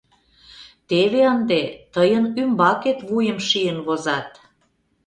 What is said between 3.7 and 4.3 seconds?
возат...